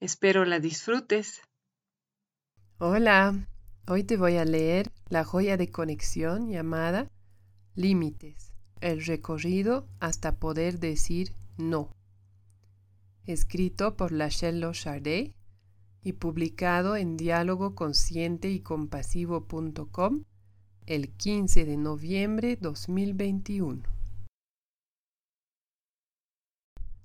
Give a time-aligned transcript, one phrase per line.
[0.00, 1.42] Espero la disfrutes.
[2.78, 3.48] Hola,
[3.88, 7.10] hoy te voy a leer la joya de conexión llamada
[7.74, 11.90] Límites, el recorrido hasta poder decir no.
[13.24, 15.34] Escrito por Lachelle Chardet
[16.04, 20.22] y publicado en diálogo consciente y compasivo.com
[20.86, 23.97] el 15 de noviembre 2021.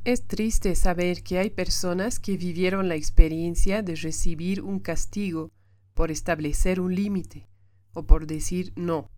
[0.06, 5.50] Es triste saber que hay personas que vivieron la experiencia de recibir un castigo
[5.94, 7.48] por establecer un límite
[7.94, 9.10] o por decir no.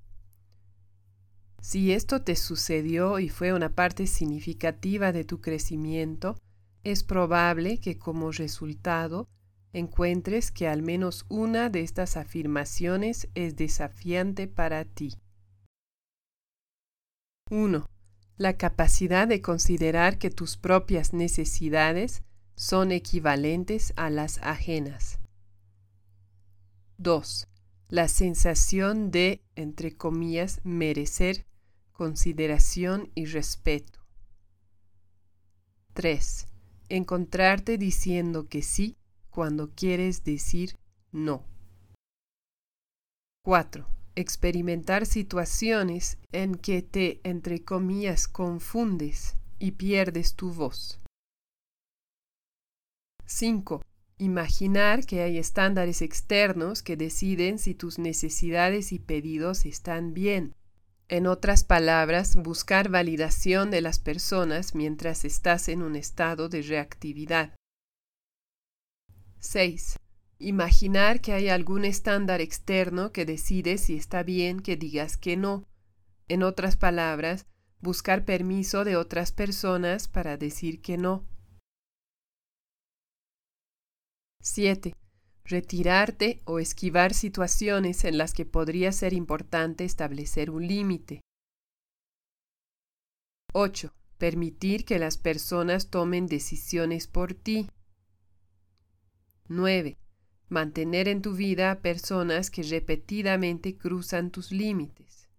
[1.60, 6.38] Si esto te sucedió y fue una parte significativa de tu crecimiento,
[6.84, 9.28] es probable que como resultado
[9.74, 15.16] encuentres que al menos una de estas afirmaciones es desafiante para ti.
[17.50, 17.95] 1
[18.38, 22.24] la capacidad de considerar que tus propias necesidades
[22.56, 25.20] son equivalentes a las ajenas.
[26.98, 27.48] 2.
[27.90, 31.46] La sensación de, entre comillas, merecer
[31.92, 34.00] consideración y respeto.
[35.94, 36.48] 3.
[36.90, 38.98] Encontrarte diciendo que sí
[39.30, 40.78] cuando quieres decir
[41.12, 41.46] no.
[43.44, 51.00] 4 experimentar situaciones en que te, entre comillas, confundes y pierdes tu voz.
[53.26, 53.82] 5.
[54.18, 60.54] Imaginar que hay estándares externos que deciden si tus necesidades y pedidos están bien.
[61.08, 67.54] En otras palabras, buscar validación de las personas mientras estás en un estado de reactividad.
[69.40, 69.98] 6.
[70.38, 75.66] Imaginar que hay algún estándar externo que decide si está bien que digas que no.
[76.28, 77.46] En otras palabras,
[77.80, 81.26] buscar permiso de otras personas para decir que no.
[84.42, 84.94] 7.
[85.46, 91.22] Retirarte o esquivar situaciones en las que podría ser importante establecer un límite.
[93.54, 93.94] 8.
[94.18, 97.70] Permitir que las personas tomen decisiones por ti.
[99.48, 99.98] 9
[100.50, 105.30] mantener en tu vida a personas que repetidamente cruzan tus límites.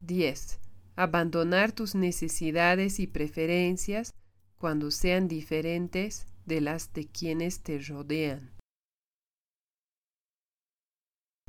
[0.00, 0.60] 10.
[0.94, 4.14] Abandonar tus necesidades y preferencias
[4.56, 8.56] cuando sean diferentes de las de quienes te rodean.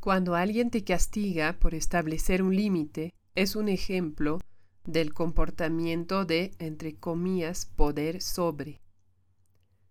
[0.02, 4.40] Cuando alguien te castiga por establecer un límite, es un ejemplo
[4.86, 8.82] del comportamiento de, entre comillas, poder sobre.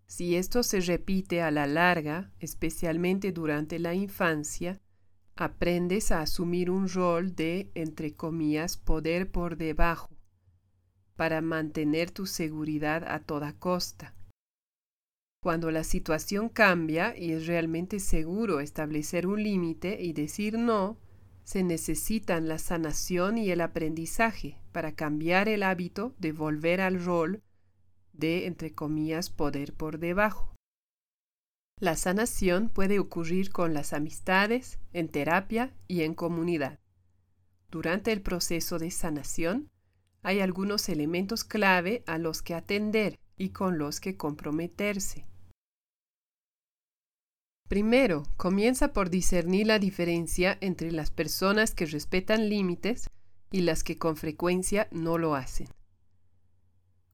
[0.06, 4.80] Si esto se repite a la larga, especialmente durante la infancia,
[5.34, 10.16] aprendes a asumir un rol de, entre comillas, poder por debajo,
[11.16, 14.14] para mantener tu seguridad a toda costa.
[15.42, 20.98] Cuando la situación cambia y es realmente seguro establecer un límite y decir no,
[21.44, 27.42] se necesitan la sanación y el aprendizaje para cambiar el hábito de volver al rol
[28.19, 30.54] de, entre comillas, poder por debajo.
[31.78, 36.78] La sanación puede ocurrir con las amistades, en terapia y en comunidad.
[37.71, 39.68] Durante el proceso de sanación,
[40.22, 45.27] hay algunos elementos clave a los que atender y con los que comprometerse.
[47.69, 53.10] Primero, comienza por discernir la diferencia entre las personas que respetan límites
[53.51, 55.69] y las que con frecuencia no lo hacen.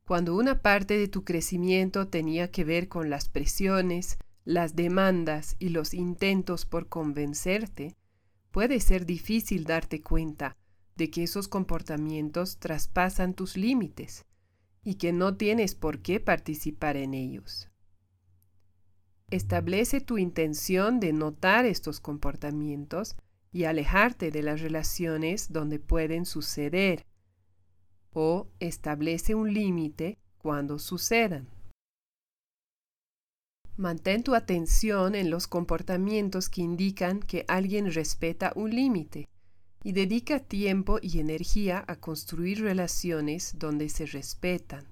[0.06, 5.68] Cuando una parte de tu crecimiento tenía que ver con las presiones, las demandas y
[5.68, 7.96] los intentos por convencerte,
[8.50, 10.56] puede ser difícil darte cuenta
[10.96, 14.24] de que esos comportamientos traspasan tus límites
[14.84, 17.68] y que no tienes por qué participar en ellos.
[19.30, 23.16] establece tu intención de notar estos comportamientos
[23.50, 27.06] y alejarte de las relaciones donde pueden suceder
[28.12, 31.48] o establece un límite cuando sucedan.
[33.76, 39.28] Mantén tu atención en los comportamientos que indican que alguien respeta un límite
[39.82, 44.86] y dedica tiempo y energía a construir relaciones donde se respetan.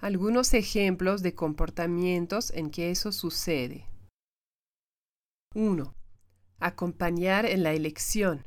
[0.00, 3.86] Algunos ejemplos de comportamientos en que eso sucede.
[5.54, 5.94] 1.
[6.58, 8.46] Acompañar en la elección.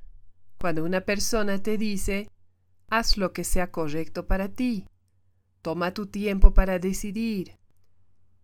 [0.59, 2.29] Cuando una persona te dice,
[2.97, 4.85] haz lo que sea correcto para ti,
[5.63, 7.57] toma tu tiempo para decidir,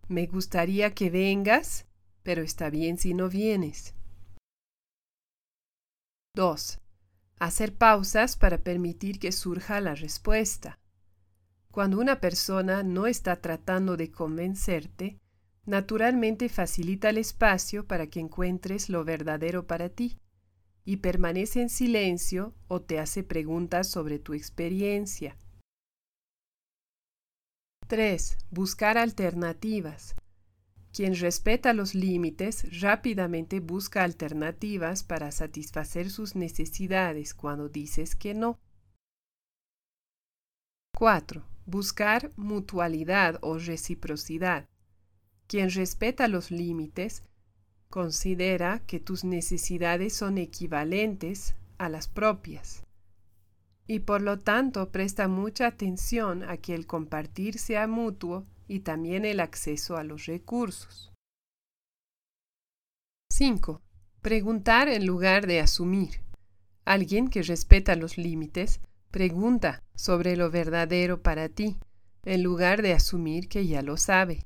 [0.07, 1.85] me gustaría que vengas,
[2.23, 3.93] pero está bien si no vienes.
[6.35, 6.79] 2.
[7.39, 10.79] Hacer pausas para permitir que surja la respuesta.
[11.69, 15.19] Cuando una persona no está tratando de convencerte,
[15.65, 20.17] naturalmente facilita el espacio para que encuentres lo verdadero para ti
[20.89, 25.37] y permanece en silencio o te hace preguntas sobre tu experiencia.
[27.85, 28.39] 3.
[28.49, 30.15] Buscar alternativas.
[30.91, 38.57] Quien respeta los límites rápidamente busca alternativas para satisfacer sus necesidades cuando dices que no.
[40.97, 41.45] 4.
[41.67, 44.67] Buscar mutualidad o reciprocidad.
[45.45, 47.21] Quien respeta los límites
[47.89, 52.83] considera que tus necesidades son equivalentes a las propias
[53.89, 59.25] y por lo tanto presta mucha atención a que el compartir sea mutuo y también
[59.25, 61.11] el acceso a los recursos.
[63.31, 63.81] 5.
[64.21, 66.21] Preguntar en lugar de asumir.
[66.85, 71.77] Alguien que respeta los límites pregunta sobre lo verdadero para ti,
[72.25, 74.45] en lugar de asumir que ya lo sabe,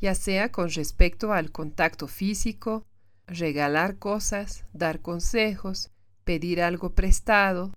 [0.00, 2.86] ya sea con respecto al contacto físico,
[3.26, 5.90] regalar cosas, dar consejos,
[6.24, 7.72] pedir algo prestado,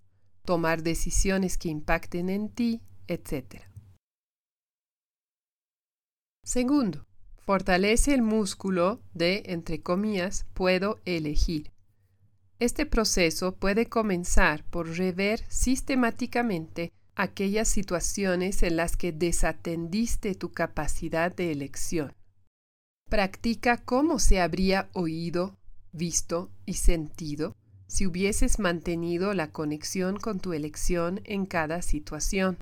[0.45, 3.61] tomar decisiones que impacten en ti, etc.
[6.43, 7.05] Segundo,
[7.37, 11.71] fortalece el músculo de, entre comillas, puedo elegir.
[12.59, 21.33] Este proceso puede comenzar por rever sistemáticamente aquellas situaciones en las que desatendiste tu capacidad
[21.33, 22.13] de elección.
[23.10, 25.57] Practica cómo se habría oído,
[25.92, 27.56] visto y sentido
[27.88, 32.57] si hubieses mantenido la conexión con tu elección en cada situación.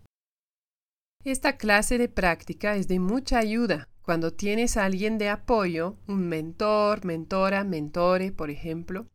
[1.23, 6.27] Esta clase de práctica es de mucha ayuda cuando tienes a alguien de apoyo, un
[6.27, 9.07] mentor, mentora, mentore, por ejemplo,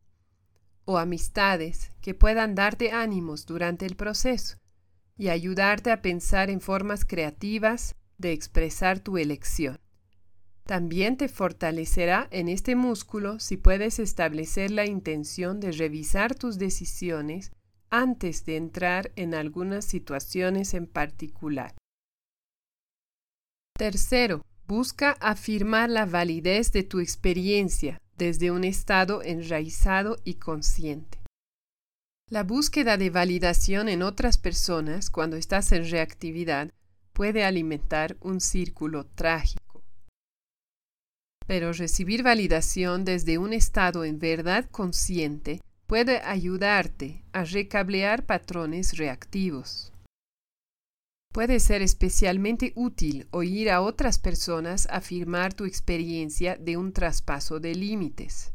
[0.85, 4.57] o amistades que puedan darte ánimos durante el proceso
[5.17, 9.79] y ayudarte a pensar en formas creativas de expresar tu elección.
[10.65, 17.51] También te fortalecerá en este músculo si puedes establecer la intención de revisar tus decisiones
[17.89, 21.73] antes de entrar en algunas situaciones en particular.
[23.77, 31.16] Tercero, busca afirmar la validez de tu experiencia desde un estado enraizado y consciente.
[32.29, 36.73] La búsqueda de validación en otras personas cuando estás en reactividad
[37.13, 39.81] puede alimentar un círculo trágico.
[41.47, 49.93] Pero recibir validación desde un estado en verdad consciente puede ayudarte a recablear patrones reactivos.
[51.31, 57.73] Puede ser especialmente útil oír a otras personas afirmar tu experiencia de un traspaso de
[57.73, 58.51] límites.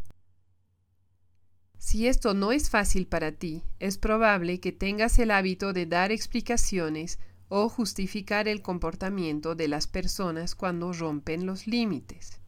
[1.92, 6.10] Si esto no es fácil para ti, es probable que tengas el hábito de dar
[6.10, 7.18] explicaciones
[7.50, 12.40] o justificar el comportamiento de las personas cuando rompen los límites.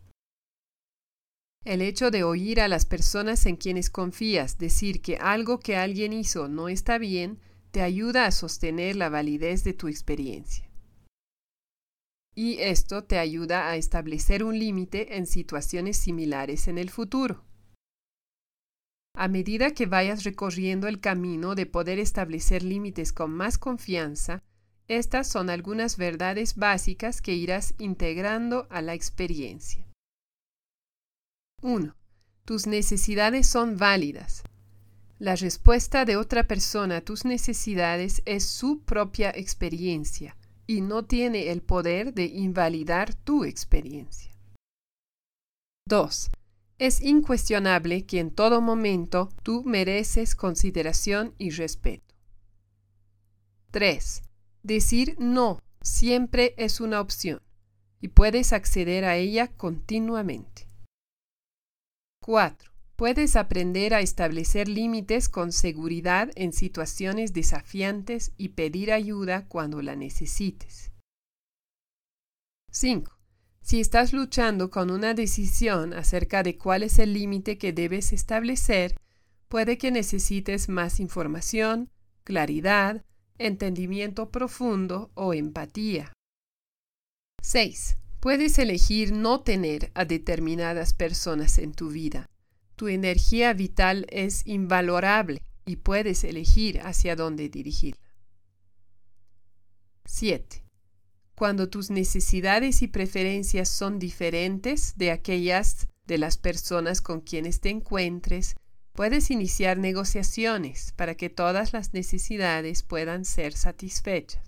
[1.62, 6.14] El hecho de oír a las personas en quienes confías decir que algo que alguien
[6.14, 7.38] hizo no está bien
[7.70, 10.70] te ayuda a sostener la validez de tu experiencia.
[12.34, 17.44] Y esto te ayuda a establecer un límite en situaciones similares en el futuro.
[19.16, 24.42] A medida que vayas recorriendo el camino de poder establecer límites con más confianza,
[24.88, 29.86] estas son algunas verdades básicas que irás integrando a la experiencia.
[31.62, 31.94] 1.
[32.44, 34.42] Tus necesidades son válidas.
[35.18, 41.50] La respuesta de otra persona a tus necesidades es su propia experiencia y no tiene
[41.52, 44.32] el poder de invalidar tu experiencia.
[45.86, 46.30] 2.
[46.84, 52.14] Es incuestionable que en todo momento tú mereces consideración y respeto.
[53.70, 54.22] 3.
[54.62, 57.40] Decir no siempre es una opción
[58.02, 60.68] y puedes acceder a ella continuamente.
[62.20, 62.70] 4.
[62.96, 69.96] Puedes aprender a establecer límites con seguridad en situaciones desafiantes y pedir ayuda cuando la
[69.96, 70.92] necesites.
[72.72, 73.23] 5.
[73.64, 78.94] Si estás luchando con una decisión acerca de cuál es el límite que debes establecer,
[79.48, 81.88] puede que necesites más información,
[82.24, 83.06] claridad,
[83.38, 86.12] entendimiento profundo o empatía.
[87.40, 87.96] 6.
[88.20, 92.28] Puedes elegir no tener a determinadas personas en tu vida.
[92.76, 98.12] Tu energía vital es invalorable y puedes elegir hacia dónde dirigirla.
[100.04, 100.63] 7.
[101.34, 107.70] Cuando tus necesidades y preferencias son diferentes de aquellas de las personas con quienes te
[107.70, 108.54] encuentres,
[108.92, 114.42] puedes iniciar negociaciones para que todas las necesidades puedan ser satisfechas.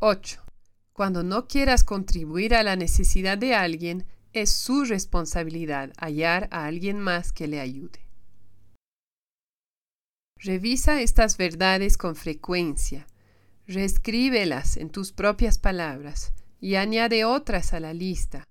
[0.00, 0.40] 8.
[0.92, 7.00] Cuando no quieras contribuir a la necesidad de alguien, es su responsabilidad hallar a alguien
[7.00, 8.06] más que le ayude.
[10.36, 13.06] Revisa estas verdades con frecuencia
[13.70, 18.48] Reescríbelas en tus propias palabras y añade otras a la lista.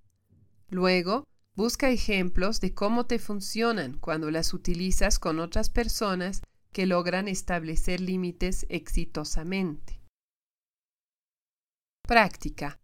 [0.70, 1.26] Luego,
[1.58, 8.00] busca ejemplos de cómo te funcionan cuando las utilizas con otras personas que logran establecer
[8.00, 10.00] límites exitosamente.
[12.08, 12.80] Práctica.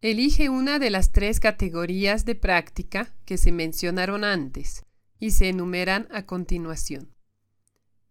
[0.00, 4.86] Elige una de las tres categorías de práctica que se mencionaron antes
[5.18, 7.17] y se enumeran a continuación.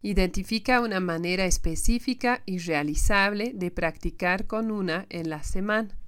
[0.07, 5.99] Identifica una manera específica y realizable de practicar con una en la semana.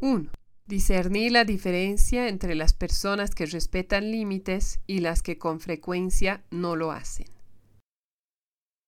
[0.00, 0.30] 1.
[0.66, 6.76] Discernir la diferencia entre las personas que respetan límites y las que con frecuencia no
[6.76, 7.26] lo hacen.